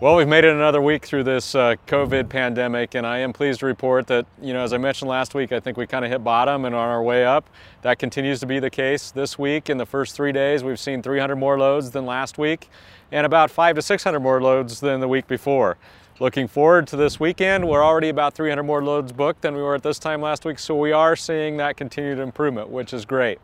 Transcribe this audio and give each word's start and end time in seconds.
Well, 0.00 0.16
we've 0.16 0.26
made 0.26 0.44
it 0.44 0.54
another 0.54 0.80
week 0.80 1.04
through 1.04 1.24
this 1.24 1.54
uh, 1.54 1.74
COVID 1.86 2.30
pandemic, 2.30 2.94
and 2.94 3.06
I 3.06 3.18
am 3.18 3.34
pleased 3.34 3.60
to 3.60 3.66
report 3.66 4.06
that, 4.06 4.24
you 4.40 4.54
know, 4.54 4.62
as 4.62 4.72
I 4.72 4.78
mentioned 4.78 5.10
last 5.10 5.34
week, 5.34 5.52
I 5.52 5.60
think 5.60 5.76
we 5.76 5.86
kind 5.86 6.06
of 6.06 6.10
hit 6.10 6.24
bottom 6.24 6.64
and 6.64 6.74
on 6.74 6.88
our 6.88 7.02
way 7.02 7.26
up. 7.26 7.50
That 7.82 7.98
continues 7.98 8.40
to 8.40 8.46
be 8.46 8.60
the 8.60 8.70
case 8.70 9.10
this 9.10 9.38
week. 9.38 9.68
In 9.68 9.76
the 9.76 9.84
first 9.84 10.16
three 10.16 10.32
days, 10.32 10.64
we've 10.64 10.80
seen 10.80 11.02
300 11.02 11.36
more 11.36 11.58
loads 11.58 11.90
than 11.90 12.06
last 12.06 12.38
week, 12.38 12.70
and 13.12 13.26
about 13.26 13.50
five 13.50 13.76
to 13.76 13.82
600 13.82 14.20
more 14.20 14.40
loads 14.40 14.80
than 14.80 15.00
the 15.00 15.08
week 15.08 15.28
before. 15.28 15.76
Looking 16.18 16.48
forward 16.48 16.86
to 16.86 16.96
this 16.96 17.20
weekend, 17.20 17.68
we're 17.68 17.84
already 17.84 18.08
about 18.08 18.32
300 18.32 18.62
more 18.62 18.82
loads 18.82 19.12
booked 19.12 19.42
than 19.42 19.54
we 19.54 19.60
were 19.60 19.74
at 19.74 19.82
this 19.82 19.98
time 19.98 20.22
last 20.22 20.46
week, 20.46 20.58
so 20.58 20.74
we 20.74 20.92
are 20.92 21.14
seeing 21.14 21.58
that 21.58 21.76
continued 21.76 22.20
improvement, 22.20 22.70
which 22.70 22.94
is 22.94 23.04
great. 23.04 23.38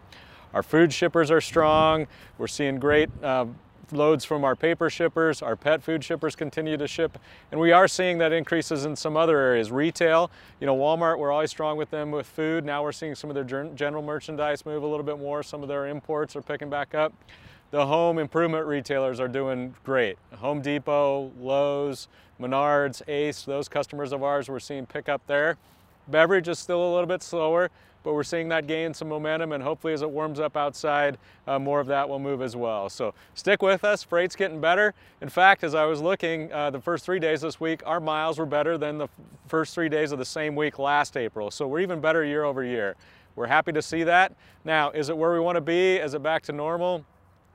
Our 0.55 0.63
food 0.63 0.91
shippers 0.91 1.31
are 1.31 1.43
strong. 1.43 2.07
We're 2.39 2.47
seeing 2.47 2.79
great 2.79 3.11
uh, 3.23 3.45
loads 3.93 4.25
from 4.25 4.45
our 4.45 4.57
paper 4.57 4.91
shippers, 4.91 5.43
our 5.43 5.57
pet 5.57 5.83
food 5.83 6.03
shippers 6.03 6.35
continue 6.37 6.77
to 6.77 6.87
ship, 6.87 7.19
and 7.51 7.61
we 7.61 7.73
are 7.73 7.89
seeing 7.89 8.19
that 8.19 8.33
increases 8.33 8.85
in 8.85 8.97
some 8.97 9.17
other 9.17 9.39
areas. 9.39 9.71
Retail, 9.71 10.31
you 10.61 10.67
know, 10.67 10.77
Walmart, 10.77 11.19
we're 11.19 11.33
always 11.33 11.51
strong 11.51 11.77
with 11.77 11.91
them 11.91 12.11
with 12.11 12.27
food. 12.27 12.65
Now 12.65 12.83
we're 12.83 12.93
seeing 12.93 13.15
some 13.15 13.31
of 13.31 13.35
their 13.35 13.69
general 13.75 14.03
merchandise 14.03 14.67
move 14.67 14.83
a 14.83 14.87
little 14.87 15.05
bit 15.05 15.19
more. 15.19 15.43
Some 15.43 15.63
of 15.63 15.69
their 15.69 15.87
imports 15.87 16.37
are 16.37 16.43
picking 16.43 16.71
back 16.71 16.95
up. 16.95 17.13
The 17.71 17.87
home 17.87 18.19
improvement 18.19 18.67
retailers 18.67 19.19
are 19.19 19.29
doing 19.29 19.75
great. 19.85 20.19
Home 20.37 20.63
Depot, 20.63 21.33
Lowe's, 21.39 22.09
Menards, 22.41 23.03
Ace, 23.09 23.43
those 23.43 23.69
customers 23.69 24.13
of 24.13 24.23
ours, 24.23 24.49
we're 24.49 24.61
seeing 24.61 24.87
pick 24.87 25.09
up 25.09 25.27
there. 25.27 25.57
Beverage 26.09 26.49
is 26.49 26.59
still 26.59 26.83
a 26.83 26.91
little 26.93 27.07
bit 27.07 27.23
slower, 27.23 27.71
but 28.03 28.15
we're 28.15 28.23
seeing 28.23 28.49
that 28.51 28.69
gain 28.69 28.95
some 28.95 29.09
momentum 29.09 29.53
and 29.53 29.63
hopefully 29.63 29.93
as 29.93 30.03
it 30.03 30.09
warms 30.09 30.39
up 30.39 30.57
outside, 30.57 31.19
uh, 31.49 31.59
more 31.59 31.81
of 31.81 31.89
that 31.89 32.09
will 32.09 32.21
move 32.21 32.41
as 32.41 32.55
well. 32.55 32.89
So 32.89 33.15
stick 33.35 33.63
with 33.63 33.83
us, 33.85 34.05
freight's 34.05 34.37
getting 34.37 34.61
better. 34.61 34.95
In 35.21 35.29
fact, 35.29 35.65
as 35.65 35.75
I 35.75 35.85
was 35.87 36.01
looking 36.01 36.53
uh, 36.53 36.71
the 36.71 36.81
first 36.81 37.05
three 37.05 37.19
days 37.19 37.41
this 37.41 37.59
week, 37.59 37.83
our 37.85 37.99
miles 37.99 38.39
were 38.39 38.47
better 38.47 38.79
than 38.79 38.99
the 38.99 39.09
first 39.49 39.75
three 39.75 39.89
days 39.89 40.13
of 40.13 40.19
the 40.19 40.25
same 40.25 40.55
week 40.55 40.79
last 40.79 41.17
April. 41.17 41.51
So 41.51 41.67
we're 41.67 41.81
even 41.81 42.01
better 42.01 42.25
year 42.25 42.45
over 42.45 42.63
year. 42.63 42.95
We're 43.35 43.49
happy 43.49 43.73
to 43.73 43.83
see 43.83 44.05
that. 44.05 44.33
Now, 44.65 44.91
is 44.91 45.09
it 45.09 45.17
where 45.17 45.33
we 45.33 45.41
want 45.41 45.57
to 45.57 45.61
be? 45.61 45.97
Is 45.97 46.15
it 46.15 46.23
back 46.23 46.45
to 46.45 46.53
normal? 46.53 47.05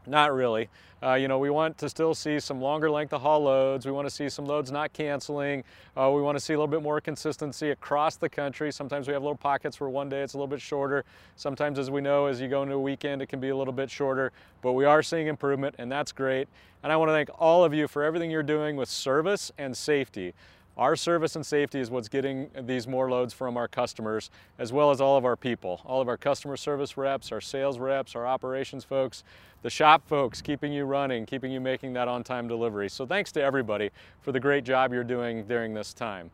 Not 0.07 0.33
really. 0.33 0.69
Uh, 1.03 1.16
you 1.16 1.27
know, 1.27 1.39
we 1.39 1.49
want 1.49 1.80
to 1.80 1.89
still 1.89 2.13
see 2.13 2.39
some 2.39 2.61
longer 2.61 2.89
length 2.89 3.11
of 3.11 3.21
haul 3.21 3.44
loads. 3.44 3.85
We 3.88 3.91
want 3.91 4.07
to 4.07 4.13
see 4.13 4.30
some 4.30 4.45
loads 4.45 4.71
not 4.71 4.94
canceling. 4.94 5.63
Uh, 5.97 6.11
we 6.13 6.21
want 6.21 6.38
to 6.38 6.39
see 6.39 6.53
a 6.53 6.57
little 6.57 6.67
bit 6.67 6.83
more 6.83 7.02
consistency 7.02 7.71
across 7.71 8.17
the 8.17 8.29
country. 8.29 8.72
Sometimes 8.72 9.07
we 9.07 9.13
have 9.13 9.23
little 9.23 9.35
pockets 9.35 9.79
where 9.79 9.89
one 9.89 10.09
day 10.09 10.22
it's 10.22 10.35
a 10.35 10.38
little 10.38 10.47
bit 10.47 10.61
shorter. 10.61 11.03
Sometimes, 11.35 11.79
as 11.79 11.89
we 11.89 12.02
know, 12.02 12.27
as 12.27 12.39
you 12.39 12.47
go 12.47 12.61
into 12.61 12.75
a 12.75 12.79
weekend, 12.79 13.22
it 13.22 13.27
can 13.27 13.39
be 13.39 13.49
a 13.49 13.55
little 13.55 13.73
bit 13.73 13.89
shorter. 13.89 14.31
But 14.61 14.73
we 14.73 14.85
are 14.85 15.02
seeing 15.02 15.25
improvement, 15.25 15.75
and 15.79 15.91
that's 15.91 16.11
great. 16.11 16.47
And 16.83 16.91
I 16.91 16.97
want 16.97 17.09
to 17.09 17.13
thank 17.13 17.29
all 17.39 17.63
of 17.63 17.73
you 17.73 17.88
for 17.88 18.03
everything 18.03 18.29
you're 18.29 18.44
doing 18.44 18.75
with 18.75 18.89
service 18.89 19.52
and 19.57 19.75
safety. 19.75 20.33
Our 20.77 20.95
service 20.95 21.36
and 21.36 21.45
safety 21.45 21.80
is 21.80 21.91
what's 21.91 22.08
getting 22.08 22.50
these 22.61 22.88
more 22.88 23.09
loads 23.09 23.33
from 23.33 23.58
our 23.58 23.67
customers, 23.67 24.30
as 24.58 24.72
well 24.72 24.89
as 24.89 25.02
all 25.02 25.17
of 25.17 25.25
our 25.25 25.36
people, 25.36 25.81
all 25.86 26.02
of 26.02 26.08
our 26.08 26.16
customer 26.17 26.55
service 26.55 26.95
reps, 26.95 27.31
our 27.31 27.41
sales 27.41 27.78
reps, 27.78 28.16
our 28.16 28.25
operations 28.25 28.86
folks, 28.86 29.23
the 29.63 29.69
shop 29.69 30.08
folks 30.08 30.41
keeping 30.41 30.72
you 30.72 30.86
running, 30.86 31.25
keeping 31.25 31.52
you 31.52 31.59
making 31.59 31.91
that 31.94 32.08
on-time 32.08 32.47
delivery. 32.47 32.89
So 32.89 33.05
thanks 33.05 33.33
to 33.33 33.44
everybody 33.44 33.91
for 34.22 34.31
the 34.31 34.39
great 34.39 34.63
job 34.63 34.94
you're 34.94 35.03
doing 35.03 35.44
during 35.44 35.73
this 35.73 35.94
time. 35.94 36.31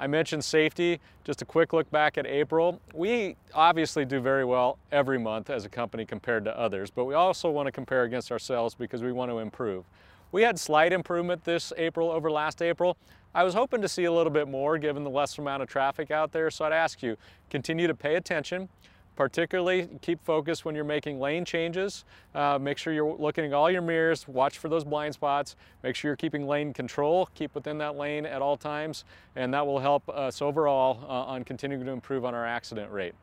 I 0.00 0.06
mentioned 0.06 0.44
safety, 0.44 0.98
just 1.22 1.42
a 1.42 1.44
quick 1.44 1.72
look 1.72 1.88
back 1.90 2.18
at 2.18 2.26
April. 2.26 2.80
We 2.94 3.36
obviously 3.54 4.04
do 4.04 4.18
very 4.18 4.44
well 4.44 4.78
every 4.90 5.18
month 5.18 5.50
as 5.50 5.66
a 5.66 5.68
company 5.68 6.04
compared 6.04 6.44
to 6.46 6.58
others, 6.58 6.90
but 6.90 7.04
we 7.04 7.14
also 7.14 7.50
want 7.50 7.66
to 7.66 7.72
compare 7.72 8.04
against 8.04 8.32
ourselves 8.32 8.74
because 8.74 9.02
we 9.02 9.12
want 9.12 9.30
to 9.30 9.38
improve. 9.38 9.84
We 10.32 10.42
had 10.42 10.58
slight 10.58 10.92
improvement 10.92 11.44
this 11.44 11.72
April 11.76 12.10
over 12.10 12.30
last 12.30 12.60
April. 12.62 12.96
I 13.34 13.42
was 13.42 13.54
hoping 13.54 13.82
to 13.82 13.88
see 13.88 14.04
a 14.04 14.12
little 14.12 14.32
bit 14.32 14.48
more 14.48 14.78
given 14.78 15.04
the 15.04 15.10
less 15.10 15.38
amount 15.38 15.62
of 15.62 15.68
traffic 15.68 16.10
out 16.10 16.32
there, 16.32 16.50
so 16.50 16.64
I'd 16.64 16.72
ask 16.72 17.02
you, 17.02 17.16
continue 17.50 17.86
to 17.86 17.94
pay 17.94 18.14
attention. 18.16 18.68
Particularly, 19.16 19.88
keep 20.02 20.24
focused 20.24 20.64
when 20.64 20.74
you're 20.74 20.82
making 20.82 21.20
lane 21.20 21.44
changes. 21.44 22.04
Uh, 22.34 22.58
make 22.60 22.78
sure 22.78 22.92
you're 22.92 23.16
looking 23.16 23.44
at 23.44 23.52
all 23.52 23.70
your 23.70 23.82
mirrors, 23.82 24.26
watch 24.26 24.58
for 24.58 24.68
those 24.68 24.82
blind 24.82 25.14
spots, 25.14 25.54
make 25.84 25.94
sure 25.94 26.08
you're 26.08 26.16
keeping 26.16 26.48
lane 26.48 26.72
control, 26.72 27.28
keep 27.34 27.54
within 27.54 27.78
that 27.78 27.96
lane 27.96 28.26
at 28.26 28.42
all 28.42 28.56
times, 28.56 29.04
and 29.36 29.54
that 29.54 29.64
will 29.64 29.78
help 29.78 30.08
us 30.08 30.42
overall 30.42 30.98
uh, 31.04 31.30
on 31.30 31.44
continuing 31.44 31.84
to 31.84 31.92
improve 31.92 32.24
on 32.24 32.34
our 32.34 32.44
accident 32.44 32.90
rate. 32.90 33.14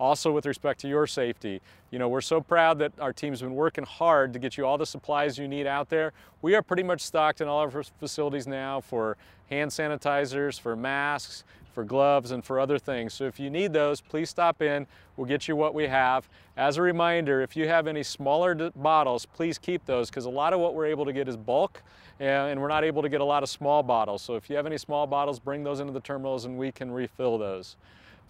Also 0.00 0.32
with 0.32 0.46
respect 0.46 0.80
to 0.80 0.88
your 0.88 1.06
safety, 1.06 1.60
you 1.90 1.98
know, 1.98 2.08
we're 2.08 2.22
so 2.22 2.40
proud 2.40 2.78
that 2.78 2.90
our 2.98 3.12
team's 3.12 3.42
been 3.42 3.54
working 3.54 3.84
hard 3.84 4.32
to 4.32 4.38
get 4.38 4.56
you 4.56 4.64
all 4.64 4.78
the 4.78 4.86
supplies 4.86 5.36
you 5.36 5.46
need 5.46 5.66
out 5.66 5.90
there. 5.90 6.14
We 6.40 6.54
are 6.54 6.62
pretty 6.62 6.82
much 6.82 7.02
stocked 7.02 7.42
in 7.42 7.48
all 7.48 7.62
of 7.62 7.76
our 7.76 7.82
facilities 7.82 8.46
now 8.46 8.80
for 8.80 9.18
hand 9.50 9.70
sanitizers, 9.70 10.58
for 10.58 10.74
masks, 10.74 11.44
for 11.74 11.84
gloves, 11.84 12.30
and 12.30 12.42
for 12.42 12.58
other 12.58 12.78
things. 12.78 13.12
So 13.12 13.24
if 13.26 13.38
you 13.38 13.50
need 13.50 13.74
those, 13.74 14.00
please 14.00 14.30
stop 14.30 14.62
in. 14.62 14.86
We'll 15.18 15.26
get 15.26 15.46
you 15.46 15.54
what 15.54 15.74
we 15.74 15.86
have. 15.86 16.30
As 16.56 16.78
a 16.78 16.82
reminder, 16.82 17.42
if 17.42 17.54
you 17.54 17.68
have 17.68 17.86
any 17.86 18.02
smaller 18.02 18.70
bottles, 18.74 19.26
please 19.26 19.58
keep 19.58 19.84
those 19.84 20.08
because 20.08 20.24
a 20.24 20.30
lot 20.30 20.54
of 20.54 20.60
what 20.60 20.74
we're 20.74 20.86
able 20.86 21.04
to 21.04 21.12
get 21.12 21.28
is 21.28 21.36
bulk 21.36 21.82
and 22.18 22.58
we're 22.58 22.68
not 22.68 22.84
able 22.84 23.02
to 23.02 23.10
get 23.10 23.20
a 23.20 23.24
lot 23.24 23.42
of 23.42 23.50
small 23.50 23.82
bottles. 23.82 24.22
So 24.22 24.34
if 24.34 24.48
you 24.48 24.56
have 24.56 24.66
any 24.66 24.78
small 24.78 25.06
bottles, 25.06 25.38
bring 25.38 25.62
those 25.62 25.80
into 25.80 25.92
the 25.92 26.00
terminals 26.00 26.46
and 26.46 26.56
we 26.56 26.72
can 26.72 26.90
refill 26.90 27.36
those. 27.36 27.76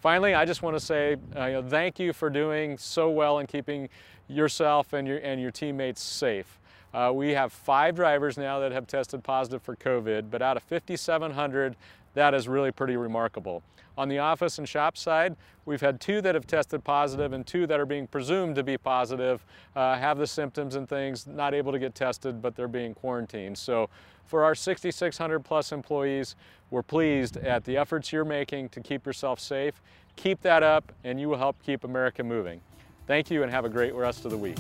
Finally, 0.01 0.35
I 0.35 0.45
just 0.45 0.63
want 0.63 0.77
to 0.77 0.81
say 0.81 1.17
uh, 1.37 1.47
you 1.47 1.53
know, 1.55 1.63
thank 1.63 1.99
you 1.99 2.13
for 2.13 2.31
doing 2.31 2.79
so 2.79 3.11
well 3.11 3.39
in 3.39 3.47
keeping 3.47 3.89
yourself 4.29 4.93
and 4.93 5.07
your, 5.07 5.19
and 5.19 5.41
your 5.41 5.51
teammates 5.51 6.03
safe. 6.03 6.60
Uh, 6.93 7.13
we 7.15 7.31
have 7.31 7.53
five 7.53 7.95
drivers 7.95 8.37
now 8.37 8.59
that 8.59 8.73
have 8.73 8.87
tested 8.87 9.23
positive 9.23 9.63
for 9.63 9.77
COVID, 9.77 10.31
but 10.31 10.43
out 10.43 10.57
of 10.57 10.63
5,700, 10.65 11.77
that 12.15 12.35
is 12.35 12.49
really 12.49 12.73
pretty 12.73 12.97
remarkable. 12.97 13.63
On 13.97 14.09
the 14.09 14.19
office 14.19 14.59
and 14.59 14.69
shop 14.69 14.97
side, 14.97 15.37
we've 15.67 15.81
had 15.81 16.01
two 16.01 16.21
that 16.23 16.35
have 16.35 16.47
tested 16.47 16.83
positive 16.83 17.33
and 17.33 17.47
two 17.47 17.67
that 17.67 17.79
are 17.79 17.87
being 17.87 18.07
presumed 18.07 18.55
to 18.57 18.63
be 18.63 18.79
positive, 18.79 19.45
uh, 19.77 19.97
have 19.97 20.19
the 20.19 20.27
symptoms 20.27 20.75
and 20.75 20.89
things, 20.89 21.27
not 21.27 21.55
able 21.55 21.71
to 21.71 21.79
get 21.79 21.95
tested, 21.95 22.41
but 22.41 22.57
they're 22.57 22.69
being 22.69 22.95
quarantined. 22.95 23.59
So 23.59 23.91
for 24.25 24.43
our 24.43 24.55
6,600 24.55 25.41
plus 25.41 25.71
employees, 25.71 26.35
we're 26.71 26.83
pleased 26.83 27.37
at 27.37 27.65
the 27.65 27.77
efforts 27.77 28.13
you're 28.13 28.25
making 28.25 28.71
to 28.71 28.81
keep 28.81 29.05
yourself 29.05 29.39
safe. 29.39 29.83
Keep 30.17 30.43
that 30.43 30.63
up 30.63 30.93
and 31.05 31.21
you 31.21 31.29
will 31.29 31.39
help 31.39 31.57
keep 31.63 31.85
America 31.85 32.25
moving. 32.25 32.61
Thank 33.07 33.31
you 33.31 33.43
and 33.43 33.51
have 33.53 33.65
a 33.65 33.69
great 33.69 33.95
rest 33.95 34.25
of 34.25 34.31
the 34.31 34.39
week. 34.39 34.57